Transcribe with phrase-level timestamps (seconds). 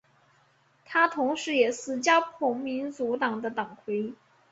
[0.83, 4.15] 他同时也是加蓬民主党的党魁。